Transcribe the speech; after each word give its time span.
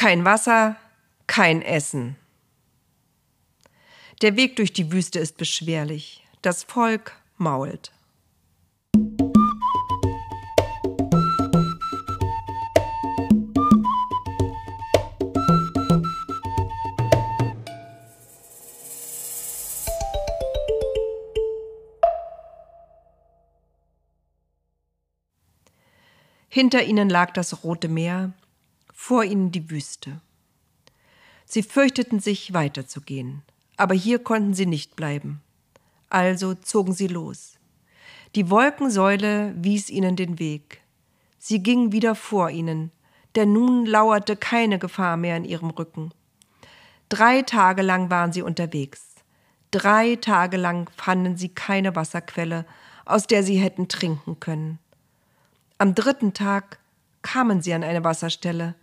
Kein 0.00 0.24
Wasser, 0.24 0.76
kein 1.26 1.60
Essen. 1.60 2.16
Der 4.22 4.34
Weg 4.34 4.56
durch 4.56 4.72
die 4.72 4.92
Wüste 4.92 5.18
ist 5.18 5.36
beschwerlich. 5.36 6.24
Das 6.40 6.62
Volk 6.62 7.20
mault. 7.36 7.92
Hinter 26.48 26.84
ihnen 26.84 27.10
lag 27.10 27.34
das 27.34 27.62
Rote 27.62 27.88
Meer, 27.88 28.32
vor 29.10 29.24
ihnen 29.24 29.50
die 29.50 29.68
Wüste. 29.70 30.20
Sie 31.44 31.64
fürchteten 31.64 32.20
sich, 32.20 32.54
weiterzugehen, 32.54 33.42
aber 33.76 33.92
hier 33.92 34.20
konnten 34.20 34.54
sie 34.54 34.66
nicht 34.66 34.94
bleiben. 34.94 35.40
Also 36.10 36.54
zogen 36.54 36.92
sie 36.92 37.08
los. 37.08 37.58
Die 38.36 38.50
Wolkensäule 38.50 39.52
wies 39.56 39.90
ihnen 39.90 40.14
den 40.14 40.38
Weg. 40.38 40.80
Sie 41.40 41.60
gingen 41.60 41.90
wieder 41.90 42.14
vor 42.14 42.50
ihnen, 42.50 42.92
denn 43.34 43.52
nun 43.52 43.84
lauerte 43.84 44.36
keine 44.36 44.78
Gefahr 44.78 45.16
mehr 45.16 45.36
in 45.36 45.44
ihrem 45.44 45.70
Rücken. 45.70 46.12
Drei 47.08 47.42
Tage 47.42 47.82
lang 47.82 48.10
waren 48.10 48.32
sie 48.32 48.42
unterwegs. 48.42 49.16
Drei 49.72 50.14
Tage 50.20 50.56
lang 50.56 50.88
fanden 50.96 51.36
sie 51.36 51.48
keine 51.48 51.96
Wasserquelle, 51.96 52.64
aus 53.06 53.26
der 53.26 53.42
sie 53.42 53.56
hätten 53.56 53.88
trinken 53.88 54.38
können. 54.38 54.78
Am 55.78 55.96
dritten 55.96 56.32
Tag 56.32 56.78
kamen 57.22 57.60
sie 57.60 57.74
an 57.74 57.82
eine 57.82 58.04
Wasserstelle. 58.04 58.76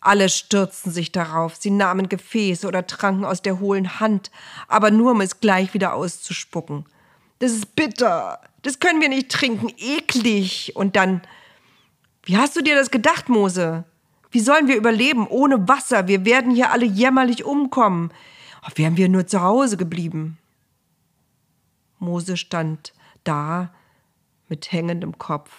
Alle 0.00 0.28
stürzten 0.28 0.92
sich 0.92 1.10
darauf, 1.10 1.56
sie 1.56 1.70
nahmen 1.70 2.08
Gefäße 2.08 2.66
oder 2.66 2.86
tranken 2.86 3.24
aus 3.24 3.42
der 3.42 3.58
hohlen 3.58 3.98
Hand, 4.00 4.30
aber 4.68 4.90
nur 4.90 5.12
um 5.12 5.20
es 5.20 5.40
gleich 5.40 5.74
wieder 5.74 5.94
auszuspucken. 5.94 6.86
Das 7.40 7.52
ist 7.52 7.74
bitter, 7.74 8.40
das 8.62 8.78
können 8.78 9.00
wir 9.00 9.08
nicht 9.08 9.30
trinken, 9.30 9.72
eklig. 9.76 10.72
Und 10.76 10.96
dann, 10.96 11.22
wie 12.22 12.36
hast 12.36 12.56
du 12.56 12.62
dir 12.62 12.76
das 12.76 12.90
gedacht, 12.90 13.28
Mose? 13.28 13.84
Wie 14.30 14.40
sollen 14.40 14.68
wir 14.68 14.76
überleben 14.76 15.26
ohne 15.26 15.68
Wasser? 15.68 16.06
Wir 16.06 16.24
werden 16.24 16.54
hier 16.54 16.70
alle 16.70 16.84
jämmerlich 16.84 17.44
umkommen. 17.44 18.12
Oh, 18.62 18.70
wären 18.74 18.96
wir 18.96 19.08
nur 19.08 19.26
zu 19.26 19.40
Hause 19.40 19.76
geblieben. 19.76 20.38
Mose 21.98 22.36
stand 22.36 22.92
da 23.24 23.72
mit 24.48 24.70
hängendem 24.72 25.18
Kopf. 25.18 25.50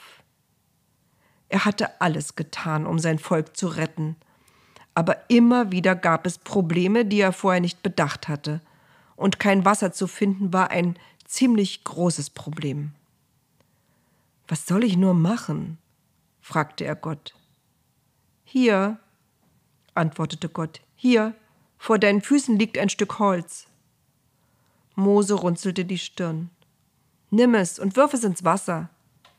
Er 1.50 1.66
hatte 1.66 2.00
alles 2.00 2.36
getan, 2.36 2.86
um 2.86 3.00
sein 3.00 3.20
Volk 3.20 3.58
zu 3.58 3.68
retten. 3.68 4.16
Aber 5.00 5.30
immer 5.30 5.72
wieder 5.72 5.96
gab 5.96 6.26
es 6.26 6.38
Probleme, 6.38 7.06
die 7.06 7.22
er 7.22 7.32
vorher 7.32 7.62
nicht 7.62 7.82
bedacht 7.82 8.28
hatte. 8.28 8.60
Und 9.16 9.40
kein 9.40 9.64
Wasser 9.64 9.94
zu 9.94 10.08
finden 10.08 10.52
war 10.52 10.72
ein 10.72 11.00
ziemlich 11.24 11.86
großes 11.86 12.32
Problem. 12.32 12.92
Was 14.50 14.66
soll 14.66 14.84
ich 14.84 14.98
nur 14.98 15.14
machen? 15.14 15.78
fragte 16.42 16.84
er 16.84 16.98
Gott. 16.98 17.34
Hier, 18.44 19.00
antwortete 19.94 20.50
Gott, 20.50 20.82
hier, 20.98 21.34
vor 21.78 21.98
deinen 21.98 22.22
Füßen 22.22 22.60
liegt 22.60 22.78
ein 22.78 22.90
Stück 22.90 23.20
Holz. 23.20 23.68
Mose 24.96 25.36
runzelte 25.36 25.86
die 25.86 25.98
Stirn. 25.98 26.50
Nimm 27.30 27.56
es 27.56 27.80
und 27.80 27.96
wirf 27.96 28.14
es 28.14 28.26
ins 28.26 28.44
Wasser, 28.44 28.90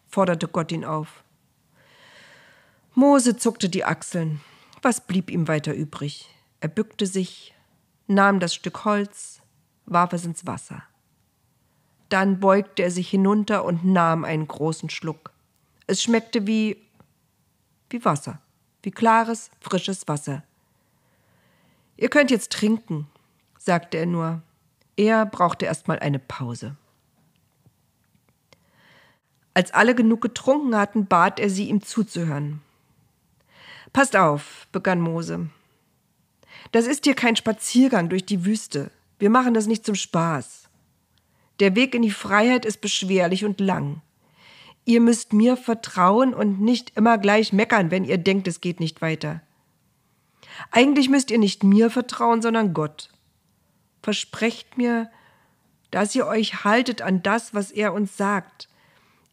forderte 0.08 0.48
Gott 0.48 0.72
ihn 0.72 0.86
auf. 0.86 1.22
Mose 2.95 3.36
zuckte 3.36 3.69
die 3.69 3.84
Achseln. 3.84 4.41
Was 4.83 5.06
blieb 5.06 5.31
ihm 5.31 5.47
weiter 5.47 5.75
übrig? 5.75 6.28
Er 6.61 6.69
bückte 6.69 7.06
sich, 7.06 7.55
nahm 8.06 8.41
das 8.41 8.55
Stück 8.55 8.84
Holz, 8.84 9.41
warf 9.86 10.12
es 10.12 10.25
ins 10.25 10.47
Wasser. 10.47 10.83
Dann 12.08 12.41
beugte 12.41 12.83
er 12.83 12.91
sich 12.91 13.08
hinunter 13.08 13.64
und 13.64 13.85
nahm 13.85 14.24
einen 14.24 14.48
großen 14.48 14.91
Schluck. 14.91 15.33
Es 15.86 16.02
schmeckte 16.02 16.46
wie 16.46 16.77
wie 17.91 18.05
Wasser, 18.05 18.41
wie 18.83 18.91
klares, 18.91 19.51
frisches 19.61 20.08
Wasser. 20.08 20.45
Ihr 21.97 22.08
könnt 22.08 22.30
jetzt 22.30 22.52
trinken, 22.52 23.08
sagte 23.58 23.98
er 23.98 24.07
nur. 24.07 24.42
Er 24.97 25.27
brauchte 25.27 25.67
erst 25.67 25.89
mal 25.89 25.98
eine 25.98 26.18
Pause. 26.18 26.77
Als 29.52 29.73
alle 29.73 29.95
genug 29.95 30.20
getrunken 30.23 30.77
hatten, 30.77 31.07
bat 31.07 31.41
er 31.41 31.51
sie, 31.51 31.68
ihm 31.68 31.83
zuzuhören. 31.83 32.62
Passt 33.92 34.17
auf, 34.17 34.68
begann 34.73 35.01
Mose. 35.01 35.48
Das 36.73 36.86
ist 36.86 37.05
hier 37.05 37.14
kein 37.14 37.36
Spaziergang 37.36 38.08
durch 38.08 38.24
die 38.24 38.45
Wüste. 38.45 38.90
Wir 39.18 39.30
machen 39.30 39.55
das 39.55 39.67
nicht 39.67 39.84
zum 39.84 39.95
Spaß. 39.95 40.68
Der 41.58 41.74
Weg 41.74 41.95
in 41.95 42.02
die 42.02 42.11
Freiheit 42.11 42.64
ist 42.64 42.80
beschwerlich 42.80 43.45
und 43.45 43.61
lang. 43.61 44.00
Ihr 44.84 45.00
müsst 45.00 45.33
mir 45.33 45.56
vertrauen 45.56 46.33
und 46.33 46.61
nicht 46.61 46.96
immer 46.96 47.18
gleich 47.18 47.52
meckern, 47.52 47.90
wenn 47.90 48.05
ihr 48.05 48.18
denkt, 48.18 48.48
es 48.48 48.61
geht 48.61 48.80
nicht 48.80 49.02
weiter. 49.02 49.42
Eigentlich 50.70 51.08
müsst 51.08 51.30
ihr 51.30 51.39
nicht 51.39 51.64
mir 51.64 51.90
vertrauen, 51.90 52.42
sondern 52.42 52.73
Gott. 52.73 53.11
Versprecht 54.02 54.79
mir, 54.79 55.11
dass 55.90 56.14
ihr 56.14 56.27
euch 56.27 56.64
haltet 56.64 57.02
an 57.02 57.23
das, 57.23 57.52
was 57.52 57.70
er 57.70 57.92
uns 57.92 58.17
sagt. 58.17 58.68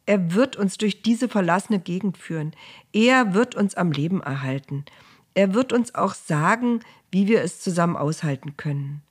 Er 0.08 0.34
wird 0.34 0.56
uns 0.56 0.78
durch 0.78 1.02
diese 1.02 1.28
verlassene 1.28 1.80
Gegend 1.80 2.18
führen. 2.18 2.54
Er 2.94 3.34
wird 3.34 3.56
uns 3.56 3.76
am 3.76 3.92
Leben 3.92 4.24
erhalten. 4.24 4.86
Er 5.34 5.54
wird 5.54 5.74
uns 5.74 5.94
auch 5.94 6.16
sagen, 6.16 6.80
wie 7.12 7.28
wir 7.28 7.42
es 7.44 7.60
zusammen 7.60 7.98
aushalten 7.98 8.56
können. 8.58 9.04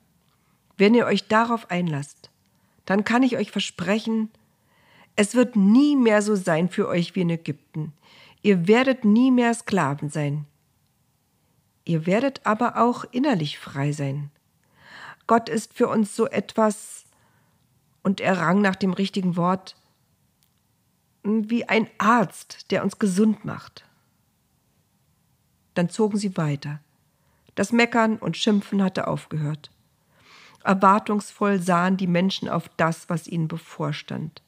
Wenn 0.75 0.95
ihr 0.95 1.05
euch 1.05 1.27
darauf 1.27 1.69
einlasst, 1.69 2.31
dann 2.85 3.03
kann 3.03 3.23
ich 3.23 3.37
euch 3.37 3.51
versprechen, 3.51 4.29
es 5.15 5.35
wird 5.35 5.55
nie 5.55 5.95
mehr 5.95 6.21
so 6.21 6.35
sein 6.35 6.67
für 6.67 6.87
euch 6.87 7.15
wie 7.15 7.21
in 7.21 7.29
Ägypten. 7.29 7.93
Ihr 8.41 8.67
werdet 8.67 9.05
nie 9.05 9.31
mehr 9.31 9.53
Sklaven 9.53 10.09
sein. 10.09 10.45
Ihr 11.85 12.05
werdet 12.05 12.41
aber 12.45 12.77
auch 12.77 13.03
innerlich 13.11 13.59
frei 13.59 13.91
sein. 13.91 14.31
Gott 15.27 15.47
ist 15.47 15.73
für 15.73 15.87
uns 15.87 16.15
so 16.15 16.27
etwas, 16.27 17.05
und 18.03 18.19
er 18.19 18.39
rang 18.39 18.61
nach 18.61 18.75
dem 18.75 18.93
richtigen 18.93 19.35
Wort, 19.35 19.75
wie 21.27 21.67
ein 21.67 21.87
Arzt, 21.97 22.71
der 22.71 22.83
uns 22.83 22.99
gesund 22.99 23.45
macht. 23.45 23.85
Dann 25.73 25.89
zogen 25.89 26.17
sie 26.17 26.37
weiter. 26.37 26.79
Das 27.55 27.71
Meckern 27.71 28.17
und 28.17 28.37
Schimpfen 28.37 28.83
hatte 28.83 29.07
aufgehört. 29.07 29.71
Erwartungsvoll 30.63 31.59
sahen 31.59 31.97
die 31.97 32.07
Menschen 32.07 32.49
auf 32.49 32.69
das, 32.77 33.09
was 33.09 33.27
ihnen 33.27 33.47
bevorstand. 33.47 34.41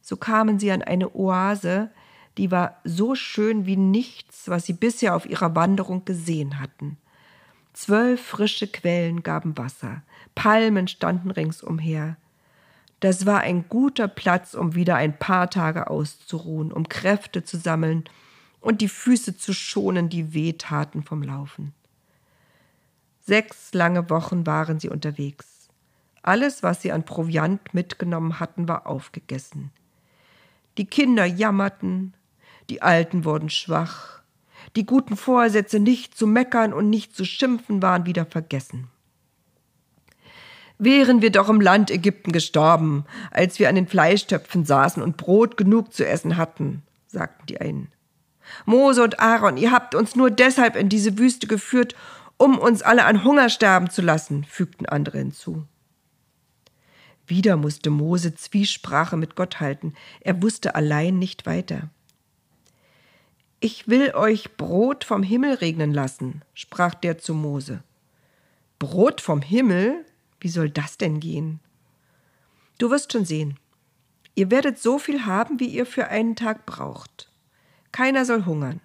So 0.00 0.16
kamen 0.16 0.58
sie 0.58 0.70
an 0.72 0.82
eine 0.82 1.14
Oase, 1.14 1.90
die 2.38 2.50
war 2.50 2.80
so 2.84 3.14
schön 3.14 3.66
wie 3.66 3.76
nichts, 3.76 4.48
was 4.48 4.66
sie 4.66 4.72
bisher 4.72 5.14
auf 5.14 5.26
ihrer 5.26 5.54
Wanderung 5.54 6.04
gesehen 6.04 6.60
hatten. 6.60 6.96
Zwölf 7.72 8.20
frische 8.20 8.66
Quellen 8.66 9.22
gaben 9.22 9.56
Wasser, 9.56 10.02
Palmen 10.34 10.88
standen 10.88 11.30
ringsumher, 11.30 12.16
das 13.02 13.26
war 13.26 13.40
ein 13.40 13.68
guter 13.68 14.06
Platz, 14.06 14.54
um 14.54 14.76
wieder 14.76 14.94
ein 14.94 15.18
paar 15.18 15.50
Tage 15.50 15.90
auszuruhen, 15.90 16.72
um 16.72 16.88
Kräfte 16.88 17.42
zu 17.42 17.58
sammeln 17.58 18.04
und 18.60 18.80
die 18.80 18.88
Füße 18.88 19.36
zu 19.36 19.52
schonen, 19.52 20.08
die 20.08 20.34
wehtaten 20.34 21.02
vom 21.02 21.24
Laufen. 21.24 21.74
Sechs 23.20 23.74
lange 23.74 24.08
Wochen 24.08 24.46
waren 24.46 24.78
sie 24.78 24.88
unterwegs. 24.88 25.68
Alles, 26.22 26.62
was 26.62 26.80
sie 26.80 26.92
an 26.92 27.04
Proviant 27.04 27.74
mitgenommen 27.74 28.38
hatten, 28.38 28.68
war 28.68 28.86
aufgegessen. 28.86 29.72
Die 30.78 30.86
Kinder 30.86 31.24
jammerten, 31.24 32.14
die 32.70 32.82
Alten 32.82 33.24
wurden 33.24 33.50
schwach, 33.50 34.22
die 34.76 34.86
guten 34.86 35.16
Vorsätze, 35.16 35.80
nicht 35.80 36.16
zu 36.16 36.28
meckern 36.28 36.72
und 36.72 36.88
nicht 36.88 37.16
zu 37.16 37.24
schimpfen, 37.24 37.82
waren 37.82 38.06
wieder 38.06 38.26
vergessen. 38.26 38.86
Wären 40.82 41.22
wir 41.22 41.30
doch 41.30 41.48
im 41.48 41.60
Land 41.60 41.92
Ägypten 41.92 42.32
gestorben, 42.32 43.04
als 43.30 43.60
wir 43.60 43.68
an 43.68 43.76
den 43.76 43.86
Fleischtöpfen 43.86 44.64
saßen 44.64 45.00
und 45.00 45.16
Brot 45.16 45.56
genug 45.56 45.94
zu 45.94 46.04
essen 46.04 46.36
hatten, 46.36 46.82
sagten 47.06 47.46
die 47.46 47.60
einen. 47.60 47.92
Mose 48.64 49.04
und 49.04 49.20
Aaron, 49.20 49.58
ihr 49.58 49.70
habt 49.70 49.94
uns 49.94 50.16
nur 50.16 50.28
deshalb 50.28 50.74
in 50.74 50.88
diese 50.88 51.18
Wüste 51.18 51.46
geführt, 51.46 51.94
um 52.36 52.58
uns 52.58 52.82
alle 52.82 53.04
an 53.04 53.22
Hunger 53.22 53.48
sterben 53.48 53.90
zu 53.90 54.02
lassen, 54.02 54.42
fügten 54.42 54.86
andere 54.86 55.18
hinzu. 55.18 55.62
Wieder 57.28 57.56
musste 57.56 57.90
Mose 57.90 58.34
Zwiesprache 58.34 59.16
mit 59.16 59.36
Gott 59.36 59.60
halten, 59.60 59.94
er 60.20 60.42
wusste 60.42 60.74
allein 60.74 61.16
nicht 61.16 61.46
weiter. 61.46 61.90
Ich 63.60 63.86
will 63.86 64.16
euch 64.16 64.56
Brot 64.56 65.04
vom 65.04 65.22
Himmel 65.22 65.54
regnen 65.54 65.94
lassen, 65.94 66.42
sprach 66.54 66.94
der 66.94 67.18
zu 67.18 67.34
Mose. 67.34 67.84
Brot 68.80 69.20
vom 69.20 69.42
Himmel? 69.42 70.04
Wie 70.42 70.48
soll 70.48 70.70
das 70.70 70.98
denn 70.98 71.20
gehen? 71.20 71.60
Du 72.78 72.90
wirst 72.90 73.12
schon 73.12 73.24
sehen. 73.24 73.60
Ihr 74.34 74.50
werdet 74.50 74.80
so 74.80 74.98
viel 74.98 75.24
haben, 75.24 75.60
wie 75.60 75.68
ihr 75.68 75.86
für 75.86 76.08
einen 76.08 76.34
Tag 76.34 76.66
braucht. 76.66 77.30
Keiner 77.92 78.24
soll 78.24 78.44
hungern. 78.44 78.80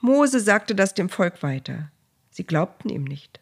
Mose 0.00 0.40
sagte 0.40 0.74
das 0.74 0.94
dem 0.94 1.08
Volk 1.08 1.44
weiter. 1.44 1.92
Sie 2.30 2.42
glaubten 2.42 2.88
ihm 2.88 3.04
nicht. 3.04 3.38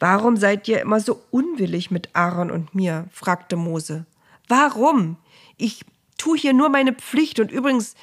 Warum 0.00 0.36
seid 0.36 0.66
ihr 0.66 0.80
immer 0.80 0.98
so 0.98 1.22
unwillig 1.30 1.92
mit 1.92 2.16
Aaron 2.16 2.50
und 2.50 2.74
mir? 2.74 3.06
fragte 3.12 3.54
Mose. 3.54 4.04
Warum? 4.48 5.16
Ich 5.58 5.84
tue 6.18 6.36
hier 6.36 6.54
nur 6.54 6.70
meine 6.70 6.92
Pflicht 6.92 7.38
und 7.38 7.52
übrigens, 7.52 7.94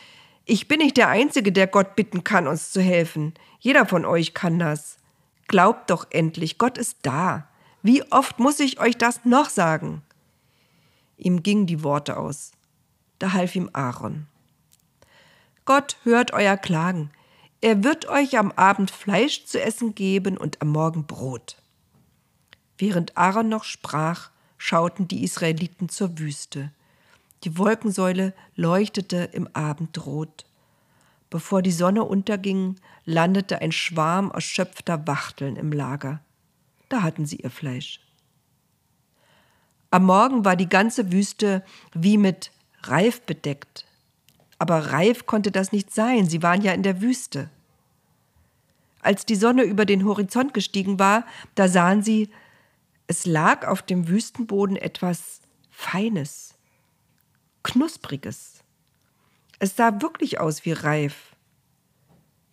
ich 0.46 0.70
bin 0.70 0.78
nicht 0.80 0.96
der 0.96 1.10
Einzige, 1.10 1.52
der 1.52 1.68
Gott 1.68 1.98
bitten 1.98 2.24
kann, 2.24 2.48
uns 2.48 2.72
zu 2.72 2.82
helfen. 2.82 3.34
Jeder 3.60 3.86
von 3.86 4.06
euch 4.06 4.34
kann 4.34 4.60
das. 4.60 4.98
Glaubt 5.50 5.90
doch 5.90 6.08
endlich, 6.10 6.58
Gott 6.58 6.78
ist 6.78 7.00
da. 7.02 7.49
Wie 7.82 8.04
oft 8.12 8.40
muss 8.40 8.60
ich 8.60 8.80
euch 8.80 8.98
das 8.98 9.26
noch 9.26 9.50
sagen? 9.50 10.02
Ihm 11.18 11.44
gingen 11.44 11.66
die 11.66 11.84
Worte 11.84 12.18
aus. 12.18 12.52
Da 13.20 13.34
half 13.34 13.56
ihm 13.56 13.70
Aaron. 13.74 14.28
Gott 15.66 15.98
hört 16.04 16.34
euer 16.34 16.58
Klagen. 16.58 17.12
Er 17.62 17.84
wird 17.84 18.08
euch 18.08 18.38
am 18.38 18.52
Abend 18.54 18.90
Fleisch 18.90 19.46
zu 19.46 19.62
essen 19.62 19.94
geben 19.94 20.38
und 20.38 20.62
am 20.62 20.70
Morgen 20.70 21.06
Brot. 21.06 21.58
Während 22.78 23.18
Aaron 23.18 23.50
noch 23.50 23.66
sprach, 23.66 24.32
schauten 24.58 25.08
die 25.08 25.24
Israeliten 25.24 25.90
zur 25.90 26.18
Wüste. 26.18 26.72
Die 27.44 27.58
Wolkensäule 27.58 28.34
leuchtete 28.56 29.30
im 29.32 29.48
Abendrot. 29.54 30.46
Bevor 31.30 31.62
die 31.62 31.72
Sonne 31.72 32.04
unterging, 32.04 32.78
landete 33.06 33.62
ein 33.62 33.72
Schwarm 33.72 34.32
erschöpfter 34.32 35.06
Wachteln 35.08 35.56
im 35.56 35.72
Lager. 35.72 36.22
Da 36.90 37.04
hatten 37.04 37.26
sie 37.26 37.38
ihr 37.38 37.52
Fleisch. 37.52 38.00
Am 39.92 40.06
Morgen 40.06 40.46
war 40.46 40.56
die 40.56 40.70
ganze 40.70 41.12
Wüste 41.12 41.64
wie 41.94 42.18
mit 42.18 42.52
Reif 42.84 43.22
bedeckt. 43.22 43.86
Aber 44.58 44.92
reif 44.92 45.26
konnte 45.26 45.52
das 45.52 45.72
nicht 45.72 45.92
sein, 45.94 46.28
sie 46.28 46.44
waren 46.44 46.62
ja 46.62 46.74
in 46.74 46.84
der 46.84 47.02
Wüste. 47.02 47.50
Als 49.02 49.26
die 49.26 49.36
Sonne 49.36 49.64
über 49.64 49.86
den 49.86 50.06
Horizont 50.06 50.54
gestiegen 50.54 51.00
war, 51.00 51.26
da 51.56 51.68
sahen 51.70 52.04
sie, 52.04 52.30
es 53.08 53.26
lag 53.26 53.66
auf 53.66 53.82
dem 53.82 54.08
Wüstenboden 54.08 54.76
etwas 54.76 55.42
Feines, 55.72 56.56
Knuspriges. 57.64 58.64
Es 59.60 59.76
sah 59.76 60.02
wirklich 60.02 60.40
aus 60.40 60.66
wie 60.66 60.74
reif. 60.74 61.36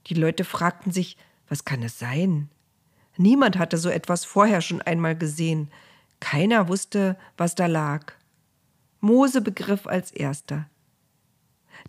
Die 0.07 0.15
Leute 0.15 0.45
fragten 0.45 0.93
sich, 0.93 1.17
was 1.49 1.65
kann 1.65 1.83
es 1.83 1.99
sein? 1.99 2.49
Niemand 3.17 3.59
hatte 3.59 3.79
so 3.79 3.89
etwas 3.89 4.25
vorher 4.25 4.61
schon 4.61 4.83
einmal 4.83 5.17
gesehen. 5.17 5.71
Keiner 6.21 6.69
wusste, 6.69 7.17
was 7.37 7.55
da 7.55 7.67
lag. 7.67 8.13
Mose 9.01 9.41
begriff 9.41 9.87
als 9.87 10.11
erster. 10.11 10.67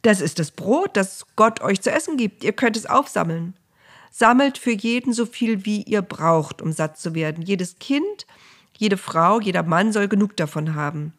Das 0.02 0.22
ist 0.22 0.40
das 0.40 0.52
Brot, 0.52 0.96
das 0.96 1.26
Gott 1.36 1.62
euch 1.62 1.82
zu 1.82 1.92
essen 1.92 2.18
gibt. 2.18 2.44
Ihr 2.44 2.54
könnt 2.54 2.78
es 2.78 2.86
aufsammeln. 2.86 3.56
Sammelt 4.12 4.58
für 4.58 4.72
jeden 4.72 5.14
so 5.14 5.26
viel, 5.26 5.66
wie 5.66 5.84
ihr 5.84 6.02
braucht, 6.02 6.62
um 6.62 6.72
satt 6.72 6.98
zu 6.98 7.16
werden. 7.16 7.44
Jedes 7.44 7.80
Kind 7.80 8.26
jede 8.78 8.98
Frau, 8.98 9.40
jeder 9.40 9.64
Mann 9.64 9.92
soll 9.92 10.08
genug 10.08 10.38
davon 10.38 10.76
haben. 10.76 11.14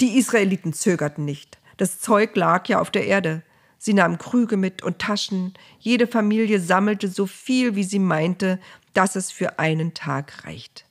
Die 0.00 0.18
Israeliten 0.18 0.72
zögerten 0.72 1.24
nicht. 1.24 1.58
Das 1.76 2.00
Zeug 2.00 2.34
lag 2.34 2.68
ja 2.68 2.80
auf 2.80 2.90
der 2.90 3.06
Erde. 3.06 3.42
Sie 3.78 3.94
nahmen 3.94 4.18
Krüge 4.18 4.56
mit 4.56 4.82
und 4.82 4.98
Taschen. 4.98 5.54
Jede 5.78 6.06
Familie 6.06 6.58
sammelte 6.60 7.08
so 7.08 7.26
viel, 7.26 7.76
wie 7.76 7.84
sie 7.84 8.00
meinte, 8.00 8.58
dass 8.96 9.14
es 9.14 9.30
für 9.30 9.58
einen 9.58 9.94
Tag 9.94 10.44
reicht. 10.44 10.86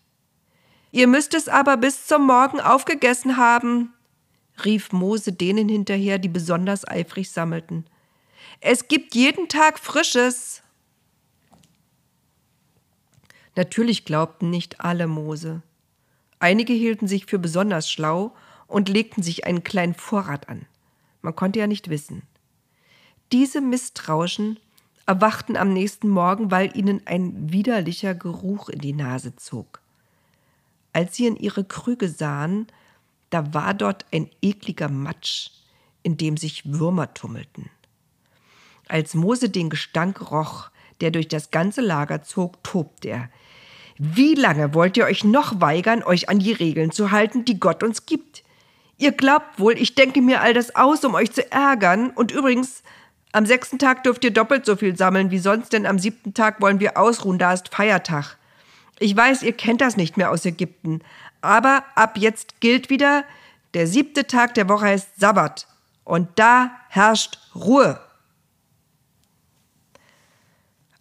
Ihr 0.92 1.08
müsst 1.08 1.34
es 1.34 1.48
aber 1.48 1.76
bis 1.76 2.06
zum 2.06 2.26
Morgen 2.26 2.60
aufgegessen 2.60 3.38
haben, 3.38 3.94
rief 4.64 4.92
Mose 4.92 5.34
denen 5.34 5.68
hinterher, 5.68 6.20
die 6.20 6.30
besonders 6.30 6.88
eifrig 6.88 7.32
sammelten. 7.32 7.86
Es 8.62 8.88
gibt 8.88 9.16
jeden 9.16 9.50
Tag 9.50 9.80
Frisches. 9.80 10.62
Natürlich 13.56 14.06
glaubten 14.06 14.50
nicht 14.50 14.82
alle 14.82 15.08
Mose. 15.08 15.64
Einige 16.40 16.74
hielten 16.74 17.08
sich 17.08 17.26
für 17.26 17.40
besonders 17.40 17.90
schlau 17.90 18.36
und 18.68 18.88
legten 18.88 19.24
sich 19.24 19.46
einen 19.46 19.64
kleinen 19.64 19.96
Vorrat 19.96 20.48
an. 20.48 20.66
Man 21.22 21.36
konnte 21.36 21.60
ja 21.60 21.68
nicht 21.68 21.90
wissen. 21.90 22.22
Diese 23.32 23.62
Misstrauischen 23.62 24.60
erwachten 25.06 25.58
am 25.58 25.74
nächsten 25.74 26.10
Morgen, 26.10 26.52
weil 26.52 26.76
ihnen 26.76 27.02
ein 27.06 27.52
widerlicher 27.52 28.16
Geruch 28.16 28.70
in 28.70 28.80
die 28.80 28.94
Nase 28.94 29.36
zog. 29.36 29.82
Als 30.94 31.16
sie 31.16 31.28
in 31.28 31.36
ihre 31.36 31.64
Krüge 31.64 32.10
sahen, 32.10 32.68
da 33.30 33.54
war 33.54 33.74
dort 33.74 34.06
ein 34.14 34.30
ekliger 34.42 34.90
Matsch, 34.90 35.50
in 36.04 36.18
dem 36.18 36.38
sich 36.38 36.72
Würmer 36.72 37.14
tummelten. 37.14 37.70
Als 38.88 39.14
Mose 39.14 39.50
den 39.50 39.70
Gestank 39.70 40.32
roch, 40.32 40.70
der 41.02 41.12
durch 41.12 41.28
das 41.28 41.52
ganze 41.52 41.82
Lager 41.82 42.22
zog, 42.24 42.64
tobte 42.64 43.10
er. 43.10 43.30
Wie 43.98 44.36
lange 44.36 44.74
wollt 44.74 44.98
ihr 44.98 45.06
euch 45.06 45.24
noch 45.24 45.62
weigern, 45.62 46.04
euch 46.04 46.30
an 46.30 46.40
die 46.40 46.52
Regeln 46.52 46.92
zu 46.92 47.12
halten, 47.12 47.46
die 47.46 47.60
Gott 47.60 47.84
uns 47.84 48.06
gibt? 48.06 48.44
Ihr 48.98 49.12
glaubt 49.12 49.60
wohl, 49.60 49.78
ich 49.78 49.96
denke 49.96 50.22
mir 50.22 50.42
all 50.42 50.54
das 50.54 50.76
aus, 50.76 51.04
um 51.04 51.16
euch 51.16 51.32
zu 51.32 51.50
ärgern. 51.52 52.12
Und 52.12 52.32
übrigens, 52.32 52.84
am 53.36 53.46
sechsten 53.46 53.80
Tag 53.80 54.06
dürft 54.06 54.24
ihr 54.24 54.32
doppelt 54.32 54.66
so 54.66 54.78
viel 54.78 54.96
sammeln 54.96 55.30
wie 55.30 55.40
sonst, 55.40 55.74
denn 55.74 55.86
am 55.86 56.00
siebten 56.00 56.34
Tag 56.34 56.62
wollen 56.62 56.80
wir 56.80 56.98
ausruhen, 56.98 57.38
da 57.38 57.52
ist 57.52 57.68
Feiertag. 57.68 58.38
Ich 58.98 59.14
weiß, 59.14 59.44
ihr 59.44 59.52
kennt 59.52 59.82
das 59.82 59.98
nicht 59.98 60.16
mehr 60.16 60.32
aus 60.32 60.46
Ägypten, 60.46 61.02
aber 61.42 61.84
ab 61.96 62.18
jetzt 62.18 62.62
gilt 62.62 62.90
wieder, 62.90 63.26
der 63.74 63.88
siebte 63.88 64.26
Tag 64.26 64.54
der 64.54 64.70
Woche 64.70 64.86
heißt 64.86 65.20
Sabbat. 65.20 65.68
Und 66.06 66.30
da 66.36 66.72
herrscht 66.88 67.40
Ruhe. 67.54 68.00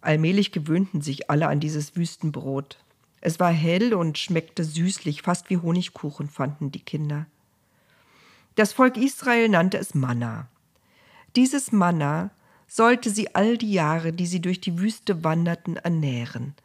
Allmählich 0.01 0.51
gewöhnten 0.51 0.99
sich 0.99 1.29
alle 1.29 1.47
an 1.47 1.61
dieses 1.61 1.95
Wüstenbrot. 1.95 2.77
Es 3.21 3.39
war 3.39 3.51
hell 3.51 3.93
und 3.93 4.17
schmeckte 4.17 4.65
süßlich, 4.65 5.21
fast 5.21 5.49
wie 5.49 5.57
Honigkuchen, 5.57 6.27
fanden 6.27 6.69
die 6.69 6.83
Kinder. 6.83 7.27
Das 8.55 8.73
Volk 8.73 8.97
Israel 8.97 9.47
nannte 9.47 9.77
es 9.77 9.95
Manna. 9.95 10.49
Dieses 11.35 11.71
Manna 11.71 12.31
sollte 12.67 13.09
sie 13.09 13.35
all 13.35 13.57
die 13.57 13.71
Jahre, 13.71 14.13
die 14.13 14.25
sie 14.25 14.41
durch 14.41 14.61
die 14.61 14.79
Wüste 14.79 15.23
wanderten, 15.23 15.75
ernähren. 15.77 16.55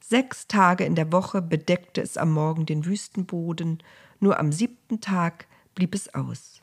Sechs 0.00 0.46
Tage 0.46 0.84
in 0.84 0.94
der 0.94 1.12
Woche 1.12 1.42
bedeckte 1.42 2.00
es 2.00 2.16
am 2.16 2.32
Morgen 2.32 2.66
den 2.66 2.84
Wüstenboden, 2.84 3.82
nur 4.18 4.38
am 4.38 4.52
siebten 4.52 5.00
Tag 5.00 5.46
blieb 5.74 5.94
es 5.94 6.14
aus. 6.14 6.60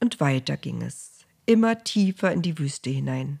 Und 0.00 0.20
weiter 0.20 0.56
ging 0.56 0.82
es, 0.82 1.20
immer 1.46 1.84
tiefer 1.84 2.32
in 2.32 2.42
die 2.42 2.58
Wüste 2.58 2.90
hinein. 2.90 3.40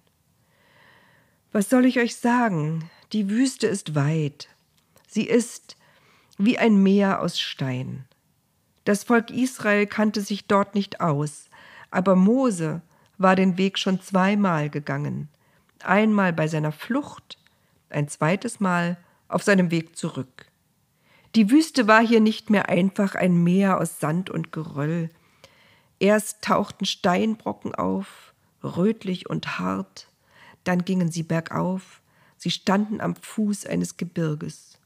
Was 1.52 1.70
soll 1.70 1.84
ich 1.84 1.98
euch 1.98 2.16
sagen? 2.16 2.90
Die 3.12 3.30
Wüste 3.30 3.66
ist 3.66 3.94
weit, 3.94 4.48
Sie 5.14 5.28
ist 5.28 5.76
wie 6.38 6.58
ein 6.58 6.82
Meer 6.82 7.22
aus 7.22 7.38
Stein. 7.38 8.04
Das 8.84 9.04
Volk 9.04 9.30
Israel 9.30 9.86
kannte 9.86 10.20
sich 10.20 10.46
dort 10.46 10.74
nicht 10.74 11.00
aus, 11.00 11.48
aber 11.94 12.16
Mose 12.16 12.82
war 13.18 13.36
den 13.36 13.56
Weg 13.56 13.78
schon 13.78 14.00
zweimal 14.00 14.68
gegangen, 14.68 15.28
einmal 15.80 16.32
bei 16.32 16.48
seiner 16.48 16.72
Flucht, 16.72 17.38
ein 17.88 18.08
zweites 18.08 18.58
Mal 18.58 18.96
auf 19.28 19.44
seinem 19.44 19.70
Weg 19.70 19.96
zurück. 19.96 20.46
Die 21.36 21.52
Wüste 21.52 21.86
war 21.86 22.04
hier 22.04 22.18
nicht 22.18 22.50
mehr 22.50 22.68
einfach 22.68 23.14
ein 23.14 23.44
Meer 23.44 23.78
aus 23.78 24.00
Sand 24.00 24.28
und 24.28 24.50
Geröll. 24.50 25.08
Erst 26.00 26.42
tauchten 26.42 26.84
Steinbrocken 26.84 27.76
auf, 27.76 28.34
rötlich 28.64 29.30
und 29.30 29.60
hart, 29.60 30.08
dann 30.64 30.84
gingen 30.84 31.12
sie 31.12 31.22
bergauf, 31.22 32.00
sie 32.36 32.50
standen 32.50 33.00
am 33.00 33.14
Fuß 33.14 33.66
eines 33.66 33.96
Gebirges. 33.96 34.80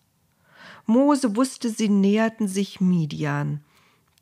Mose 0.85 1.37
wusste, 1.37 1.71
sie 1.71 1.89
näherten 1.89 2.49
sich 2.49 2.83
Midian, 2.83 3.65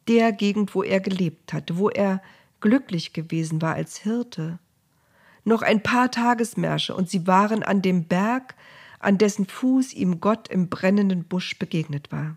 der 0.06 0.30
Gegend, 0.30 0.76
wo 0.76 0.84
er 0.84 1.00
gelebt 1.00 1.52
hatte, 1.52 1.78
wo 1.78 1.90
er 1.90 2.22
glücklich 2.60 3.12
gewesen 3.12 3.62
war 3.62 3.74
als 3.74 3.98
Hirte. 3.98 4.58
Noch 5.44 5.62
ein 5.62 5.82
paar 5.82 6.10
Tagesmärsche 6.10 6.94
und 6.94 7.08
sie 7.08 7.26
waren 7.26 7.62
an 7.62 7.82
dem 7.82 8.04
Berg, 8.04 8.54
an 8.98 9.18
dessen 9.18 9.46
Fuß 9.46 9.92
ihm 9.92 10.20
Gott 10.20 10.48
im 10.48 10.68
brennenden 10.68 11.24
Busch 11.24 11.58
begegnet 11.58 12.10
war. 12.10 12.36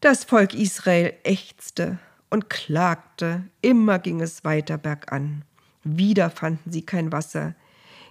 Das 0.00 0.24
Volk 0.24 0.54
Israel 0.54 1.14
ächzte 1.22 1.98
und 2.30 2.50
klagte, 2.50 3.44
immer 3.62 3.98
ging 3.98 4.20
es 4.20 4.44
weiter 4.44 4.76
bergan. 4.76 5.44
Wieder 5.84 6.30
fanden 6.30 6.72
sie 6.72 6.84
kein 6.84 7.12
Wasser. 7.12 7.54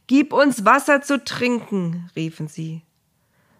Gib 0.08 0.32
uns 0.32 0.64
Wasser 0.66 1.02
zu 1.02 1.24
trinken, 1.24 2.10
riefen 2.16 2.48
sie. 2.48 2.84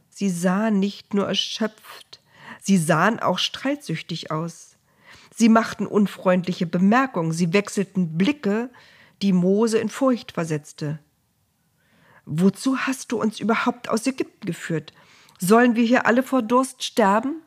Sie 0.10 0.30
sahen 0.30 0.80
nicht 0.80 1.14
nur 1.14 1.28
erschöpft, 1.28 2.22
sie 2.62 2.78
sahen 2.78 3.20
auch 3.20 3.40
streitsüchtig 3.40 4.32
aus. 4.32 4.73
Sie 5.36 5.50
machten 5.50 5.88
unfreundliche 5.88 6.68
Bemerkungen, 6.68 7.32
sie 7.32 7.54
wechselten 7.54 8.18
Blicke, 8.18 8.70
die 9.22 9.34
Mose 9.34 9.80
in 9.80 9.90
Furcht 9.90 10.34
versetzte. 10.34 11.00
Wozu 12.26 12.78
hast 12.78 13.12
du 13.12 13.20
uns 13.20 13.40
überhaupt 13.40 13.90
aus 13.90 14.06
Ägypten 14.06 14.46
geführt? 14.46 14.94
Sollen 15.40 15.76
wir 15.76 15.84
hier 15.84 16.06
alle 16.06 16.22
vor 16.22 16.44
Durst 16.44 16.84
sterben? 16.84 17.42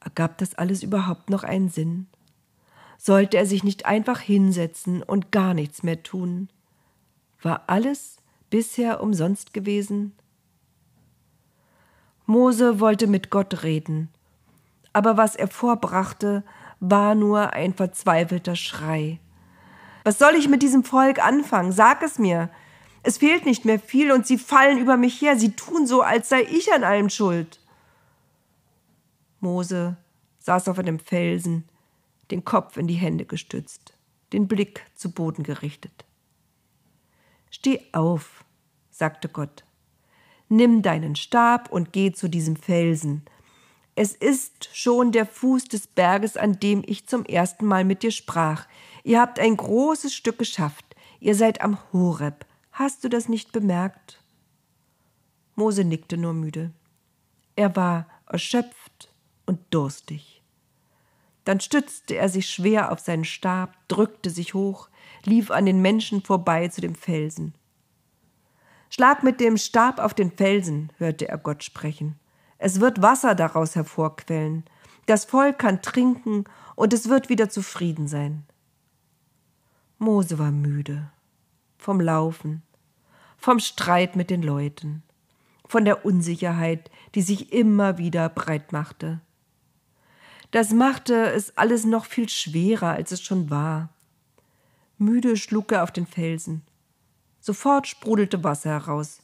Ergab 0.00 0.38
das 0.38 0.54
alles 0.54 0.82
überhaupt 0.82 1.30
noch 1.30 1.42
einen 1.42 1.70
Sinn? 1.70 2.06
Sollte 2.98 3.38
er 3.38 3.46
sich 3.46 3.64
nicht 3.64 3.86
einfach 3.86 4.20
hinsetzen 4.20 5.02
und 5.02 5.32
gar 5.32 5.54
nichts 5.54 5.82
mehr 5.82 6.02
tun? 6.02 6.50
War 7.40 7.64
alles 7.68 8.18
bisher 8.50 9.02
umsonst 9.02 9.54
gewesen? 9.54 10.12
Mose 12.26 12.78
wollte 12.78 13.06
mit 13.06 13.30
Gott 13.30 13.62
reden, 13.62 14.10
aber 14.92 15.16
was 15.16 15.34
er 15.34 15.48
vorbrachte, 15.48 16.44
war 16.80 17.14
nur 17.14 17.52
ein 17.52 17.74
verzweifelter 17.74 18.56
Schrei. 18.56 19.20
Was 20.04 20.18
soll 20.18 20.34
ich 20.34 20.48
mit 20.48 20.62
diesem 20.62 20.84
Volk 20.84 21.24
anfangen? 21.24 21.72
Sag 21.72 22.02
es 22.02 22.18
mir. 22.18 22.50
Es 23.02 23.18
fehlt 23.18 23.46
nicht 23.46 23.64
mehr 23.64 23.78
viel 23.78 24.12
und 24.12 24.26
sie 24.26 24.38
fallen 24.38 24.78
über 24.78 24.96
mich 24.96 25.20
her. 25.20 25.36
Sie 25.36 25.52
tun 25.52 25.86
so, 25.86 26.02
als 26.02 26.28
sei 26.28 26.42
ich 26.42 26.72
an 26.72 26.84
allem 26.84 27.10
schuld. 27.10 27.60
Mose 29.40 29.96
saß 30.38 30.68
auf 30.68 30.78
einem 30.78 30.98
Felsen, 30.98 31.68
den 32.30 32.44
Kopf 32.44 32.76
in 32.76 32.86
die 32.86 32.94
Hände 32.94 33.24
gestützt, 33.24 33.94
den 34.32 34.48
Blick 34.48 34.84
zu 34.94 35.12
Boden 35.12 35.42
gerichtet. 35.42 36.04
Steh 37.50 37.80
auf, 37.92 38.44
sagte 38.90 39.28
Gott. 39.28 39.64
Nimm 40.48 40.82
deinen 40.82 41.16
Stab 41.16 41.70
und 41.70 41.92
geh 41.92 42.12
zu 42.12 42.28
diesem 42.28 42.56
Felsen. 42.56 43.22
Es 44.00 44.12
ist 44.12 44.70
schon 44.72 45.10
der 45.10 45.26
Fuß 45.26 45.64
des 45.64 45.88
Berges, 45.88 46.36
an 46.36 46.60
dem 46.60 46.84
ich 46.86 47.08
zum 47.08 47.24
ersten 47.24 47.66
Mal 47.66 47.84
mit 47.84 48.04
dir 48.04 48.12
sprach. 48.12 48.68
Ihr 49.02 49.20
habt 49.20 49.40
ein 49.40 49.56
großes 49.56 50.14
Stück 50.14 50.38
geschafft. 50.38 50.84
Ihr 51.18 51.34
seid 51.34 51.62
am 51.62 51.78
Horeb. 51.92 52.46
Hast 52.70 53.02
du 53.02 53.08
das 53.08 53.28
nicht 53.28 53.50
bemerkt? 53.50 54.22
Mose 55.56 55.82
nickte 55.82 56.16
nur 56.16 56.32
müde. 56.32 56.70
Er 57.56 57.74
war 57.74 58.06
erschöpft 58.26 59.12
und 59.46 59.58
durstig. 59.70 60.44
Dann 61.42 61.58
stützte 61.58 62.14
er 62.14 62.28
sich 62.28 62.48
schwer 62.48 62.92
auf 62.92 63.00
seinen 63.00 63.24
Stab, 63.24 63.74
drückte 63.88 64.30
sich 64.30 64.54
hoch, 64.54 64.90
lief 65.24 65.50
an 65.50 65.66
den 65.66 65.82
Menschen 65.82 66.22
vorbei 66.22 66.68
zu 66.68 66.80
dem 66.80 66.94
Felsen. 66.94 67.52
Schlag 68.90 69.24
mit 69.24 69.40
dem 69.40 69.56
Stab 69.56 69.98
auf 69.98 70.14
den 70.14 70.30
Felsen, 70.30 70.92
hörte 70.98 71.26
er 71.26 71.38
Gott 71.38 71.64
sprechen. 71.64 72.14
Es 72.58 72.80
wird 72.80 73.02
Wasser 73.02 73.34
daraus 73.34 73.76
hervorquellen. 73.76 74.64
Das 75.06 75.24
Volk 75.24 75.58
kann 75.58 75.80
trinken 75.80 76.44
und 76.74 76.92
es 76.92 77.08
wird 77.08 77.28
wieder 77.28 77.48
zufrieden 77.48 78.08
sein. 78.08 78.44
Mose 79.98 80.38
war 80.38 80.50
müde. 80.50 81.10
Vom 81.78 82.00
Laufen, 82.00 82.62
vom 83.36 83.60
Streit 83.60 84.16
mit 84.16 84.30
den 84.30 84.42
Leuten, 84.42 85.04
von 85.66 85.84
der 85.84 86.04
Unsicherheit, 86.04 86.90
die 87.14 87.22
sich 87.22 87.52
immer 87.52 87.98
wieder 87.98 88.28
breit 88.28 88.72
machte. 88.72 89.20
Das 90.50 90.72
machte 90.72 91.14
es 91.30 91.56
alles 91.56 91.84
noch 91.84 92.04
viel 92.04 92.28
schwerer, 92.28 92.90
als 92.90 93.12
es 93.12 93.22
schon 93.22 93.50
war. 93.50 93.90
Müde 94.96 95.36
schlug 95.36 95.70
er 95.72 95.84
auf 95.84 95.92
den 95.92 96.06
Felsen. 96.06 96.62
Sofort 97.40 97.86
sprudelte 97.86 98.42
Wasser 98.42 98.70
heraus. 98.70 99.20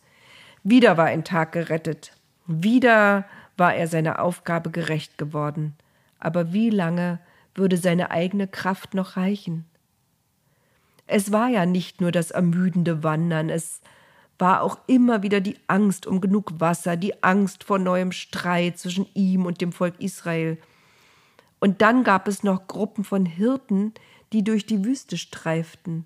Wieder 0.63 0.97
war 0.97 1.07
ein 1.07 1.25
Tag 1.25 1.53
gerettet. 1.53 2.17
Wieder 2.47 3.25
war 3.57 3.75
er 3.75 3.89
seiner 3.89 4.21
Aufgabe 4.21 4.71
gerecht 4.71 5.19
geworden. 5.19 5.75
Aber 6.19 6.53
wie 6.53 6.71
lange 6.71 7.21
würde 7.55 7.77
seine 7.77 8.11
eigene 8.11 8.49
Kraft 8.49 8.95
noch 8.95 9.17
reichen? 9.17 9.65
Es 11.07 11.33
war 11.33 11.49
ja 11.49 11.67
nicht 11.67 12.01
nur 12.01 12.13
das 12.13 12.31
ermüdende 12.31 13.03
Wandern, 13.03 13.51
es 13.51 13.81
war 14.39 14.63
auch 14.63 14.79
immer 14.87 15.23
wieder 15.23 15.41
die 15.41 15.57
Angst 15.69 16.07
um 16.07 16.21
genug 16.21 16.59
Wasser, 16.59 16.97
die 16.97 17.23
Angst 17.23 17.65
vor 17.65 17.79
neuem 17.79 18.11
Streit 18.11 18.79
zwischen 18.79 19.07
ihm 19.15 19.47
und 19.47 19.61
dem 19.61 19.73
Volk 19.73 20.01
Israel. 20.01 20.59
Und 21.61 21.83
dann 21.83 22.05
gab 22.05 22.27
es 22.27 22.43
noch 22.43 22.67
Gruppen 22.67 23.05
von 23.05 23.27
Hirten, 23.27 23.95
die 24.33 24.43
durch 24.43 24.67
die 24.67 24.85
Wüste 24.85 25.17
streiften. 25.17 26.05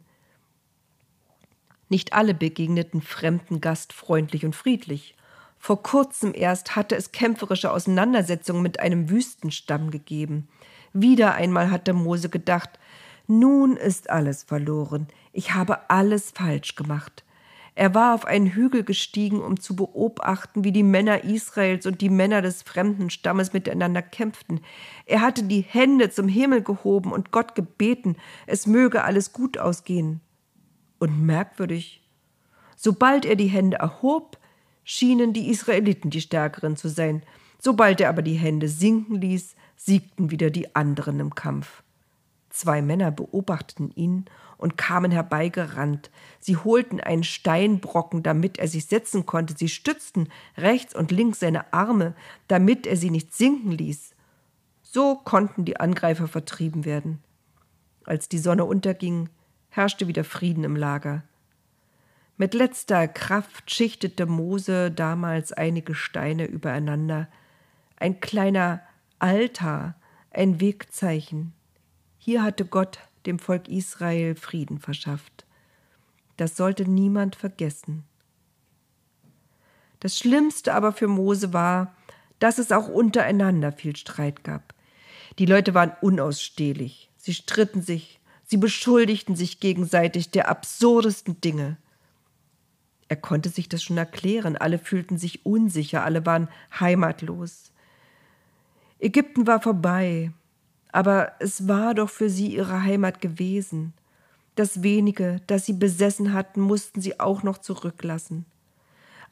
Nicht 1.89 2.13
alle 2.13 2.35
begegneten 2.35 3.01
fremden 3.01 3.61
Gast 3.61 3.95
freundlich 3.95 4.45
und 4.45 4.55
friedlich. 4.55 5.17
Vor 5.59 5.83
kurzem 5.83 6.33
erst 6.35 6.77
hatte 6.77 6.97
es 6.97 7.13
kämpferische 7.13 7.73
Auseinandersetzungen 7.73 8.63
mit 8.63 8.81
einem 8.81 9.11
Wüstenstamm 9.11 9.91
gegeben. 9.91 10.49
Wieder 10.93 11.35
einmal 11.35 11.71
hatte 11.71 11.93
Mose 11.93 12.29
gedacht, 12.29 12.79
nun 13.27 13.77
ist 13.77 14.09
alles 14.09 14.45
verloren, 14.45 15.09
ich 15.33 15.53
habe 15.55 15.91
alles 15.91 16.31
falsch 16.31 16.77
gemacht. 16.77 17.25
Er 17.79 17.95
war 17.95 18.15
auf 18.15 18.25
einen 18.25 18.49
Hügel 18.49 18.83
gestiegen, 18.83 19.41
um 19.41 19.61
zu 19.61 19.77
beobachten, 19.77 20.65
wie 20.65 20.73
die 20.73 20.83
Männer 20.83 21.23
Israels 21.23 21.87
und 21.87 22.01
die 22.01 22.09
Männer 22.09 22.43
des 22.43 22.63
fremden 22.63 23.09
Stammes 23.09 23.53
miteinander 23.53 24.03
kämpften. 24.03 24.63
Er 25.07 25.21
hatte 25.21 25.45
die 25.45 25.61
Hände 25.61 26.11
zum 26.11 26.27
Himmel 26.27 26.63
gehoben 26.63 27.13
und 27.13 27.31
Gott 27.31 27.55
gebeten, 27.55 28.17
es 28.47 28.67
möge 28.67 29.05
alles 29.05 29.33
gut 29.33 29.59
ausgehen. 29.59 30.21
Und 30.99 31.25
merkwürdig, 31.25 32.03
sobald 32.75 33.25
er 33.25 33.37
die 33.37 33.47
Hände 33.47 33.77
erhob, 33.77 34.39
schienen 34.91 35.35
die 35.35 35.51
Israeliten 35.51 36.09
die 36.09 36.23
Stärkeren 36.23 36.75
zu 36.75 36.89
sein. 36.89 37.23
Sobald 37.59 38.01
er 38.01 38.09
aber 38.09 38.23
die 38.23 38.37
Hände 38.37 38.69
sinken 38.69 39.21
ließ, 39.21 39.55
siegten 39.77 40.31
wieder 40.31 40.49
die 40.49 40.75
anderen 40.75 41.21
im 41.21 41.35
Kampf. 41.35 41.83
Zwei 42.49 42.81
Männer 42.81 43.11
beobachteten 43.11 43.91
ihn 43.91 44.25
und 44.57 44.79
kamen 44.79 45.11
herbeigerannt. 45.11 46.11
Sie 46.41 46.57
holten 46.57 47.01
einen 47.01 47.23
Steinbrocken, 47.23 48.23
damit 48.23 48.59
er 48.59 48.67
sich 48.67 48.87
setzen 48.87 49.27
konnte. 49.27 49.55
Sie 49.59 49.69
stützten 49.69 50.31
rechts 50.57 50.95
und 50.95 51.13
links 51.13 51.41
seine 51.41 51.71
Arme, 51.75 52.15
damit 52.49 52.87
er 52.87 52.97
sie 52.97 53.11
nicht 53.11 53.35
sinken 53.35 53.73
ließ. 53.73 54.15
So 54.81 55.17
konnten 55.17 55.67
die 55.67 55.79
Angreifer 55.79 56.29
vertrieben 56.29 56.87
werden. 56.87 57.23
Als 58.05 58.31
die 58.31 58.39
Sonne 58.39 58.65
unterging, 58.65 59.29
herrschte 59.69 60.09
wieder 60.09 60.25
Frieden 60.25 60.65
im 60.65 60.77
Lager. 60.77 61.25
Mit 62.41 62.55
letzter 62.55 63.09
Kraft 63.09 63.69
schichtete 63.69 64.27
Mose 64.27 64.93
damals 64.93 65.53
einige 65.53 65.97
Steine 65.97 66.47
übereinander. 66.47 67.27
Ein 67.97 68.21
kleiner 68.21 68.81
Altar, 69.19 69.97
ein 70.31 70.61
Wegzeichen. 70.61 71.53
Hier 72.17 72.45
hatte 72.45 72.65
Gott 72.65 73.01
dem 73.27 73.41
Volk 73.41 73.67
Israel 73.67 74.37
Frieden 74.37 74.79
verschafft. 74.79 75.47
Das 76.37 76.57
sollte 76.57 76.89
niemand 76.89 77.35
vergessen. 77.35 78.05
Das 79.99 80.17
Schlimmste 80.17 80.75
aber 80.75 80.93
für 80.93 81.09
Mose 81.09 81.53
war, 81.53 81.97
dass 82.39 82.59
es 82.59 82.71
auch 82.71 82.87
untereinander 82.87 83.73
viel 83.73 83.97
Streit 83.97 84.45
gab. 84.45 84.75
Die 85.41 85.47
Leute 85.47 85.75
waren 85.75 85.91
unausstehlich, 86.01 87.11
sie 87.17 87.35
stritten 87.35 87.83
sich, 87.83 88.21
sie 88.45 88.59
beschuldigten 88.59 89.35
sich 89.35 89.59
gegenseitig 89.59 90.31
der 90.31 90.49
absurdesten 90.49 91.41
Dinge. 91.41 91.79
Er 93.09 93.17
konnte 93.17 93.49
sich 93.49 93.69
das 93.69 93.83
schon 93.83 93.97
erklären, 93.97 94.57
alle 94.57 94.79
fühlten 94.79 95.17
sich 95.17 95.47
unsicher, 95.47 96.05
alle 96.05 96.27
waren 96.27 96.49
heimatlos. 96.79 97.73
Ägypten 98.99 99.47
war 99.47 99.63
vorbei, 99.63 100.33
aber 100.93 101.33
es 101.41 101.69
war 101.69 101.95
doch 101.95 102.11
für 102.11 102.29
sie 102.29 102.55
ihre 102.55 102.83
Heimat 102.83 103.21
gewesen. 103.21 103.95
Das 104.57 104.83
wenige, 104.83 105.41
das 105.47 105.67
sie 105.67 105.73
besessen 105.73 106.33
hatten, 106.33 106.61
mussten 106.61 107.01
sie 107.01 107.19
auch 107.21 107.43
noch 107.43 107.59
zurücklassen. 107.59 108.45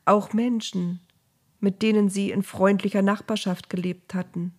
Auch 0.05 0.33
Menschen, 0.33 1.01
mit 1.61 1.83
denen 1.83 2.09
sie 2.09 2.31
in 2.31 2.43
freundlicher 2.43 3.03
Nachbarschaft 3.03 3.69
gelebt 3.69 4.15
hatten. 4.15 4.55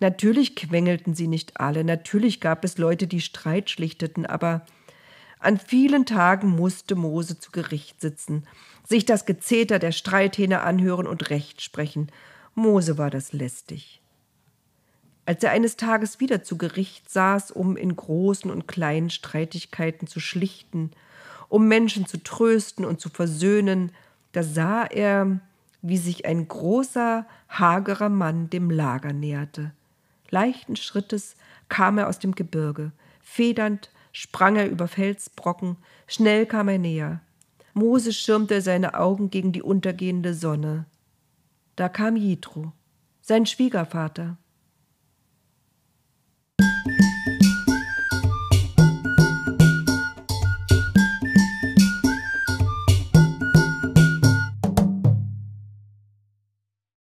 Natürlich 0.00 0.56
quengelten 0.56 1.14
sie 1.14 1.28
nicht 1.28 1.60
alle, 1.60 1.84
natürlich 1.84 2.40
gab 2.40 2.64
es 2.64 2.78
Leute, 2.78 3.06
die 3.06 3.20
Streit 3.20 3.70
schlichteten, 3.70 4.26
aber 4.26 4.64
an 5.40 5.58
vielen 5.58 6.06
Tagen 6.06 6.50
musste 6.50 6.94
Mose 6.94 7.38
zu 7.38 7.50
Gericht 7.50 8.00
sitzen, 8.00 8.46
sich 8.86 9.06
das 9.06 9.24
Gezeter 9.24 9.78
der 9.78 9.92
Streithähne 9.92 10.60
anhören 10.60 11.06
und 11.06 11.30
Recht 11.30 11.62
sprechen. 11.62 12.12
Mose 12.54 12.98
war 12.98 13.10
das 13.10 13.32
lästig. 13.32 14.00
Als 15.24 15.42
er 15.42 15.52
eines 15.52 15.76
Tages 15.76 16.20
wieder 16.20 16.42
zu 16.42 16.58
Gericht 16.58 17.08
saß, 17.08 17.52
um 17.52 17.76
in 17.76 17.94
großen 17.94 18.50
und 18.50 18.66
kleinen 18.66 19.10
Streitigkeiten 19.10 20.06
zu 20.06 20.20
schlichten, 20.20 20.90
um 21.48 21.68
Menschen 21.68 22.06
zu 22.06 22.22
trösten 22.22 22.84
und 22.84 23.00
zu 23.00 23.08
versöhnen, 23.08 23.92
da 24.32 24.42
sah 24.42 24.84
er, 24.84 25.40
wie 25.82 25.98
sich 25.98 26.26
ein 26.26 26.46
großer, 26.46 27.26
hagerer 27.48 28.08
Mann 28.08 28.50
dem 28.50 28.70
Lager 28.70 29.12
näherte. 29.12 29.72
Leichten 30.30 30.76
Schrittes 30.76 31.36
kam 31.68 31.98
er 31.98 32.08
aus 32.08 32.18
dem 32.18 32.34
Gebirge, 32.34 32.92
federnd 33.20 33.90
sprang 34.12 34.56
er 34.56 34.68
über 34.68 34.88
Felsbrocken, 34.88 35.76
schnell 36.06 36.46
kam 36.46 36.68
er 36.68 36.78
näher. 36.78 37.20
Mose 37.74 38.12
schirmte 38.12 38.60
seine 38.60 38.94
Augen 38.94 39.30
gegen 39.30 39.52
die 39.52 39.62
untergehende 39.62 40.34
Sonne. 40.34 40.86
Da 41.76 41.88
kam 41.88 42.16
Jitro, 42.16 42.72
sein 43.20 43.46
Schwiegervater. 43.46 44.36